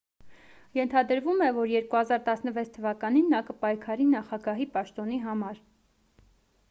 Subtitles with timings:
[0.77, 5.61] ենթադրվում է որ 2016 թվականին նա կպայքարի նախագահի պաշտոնի համար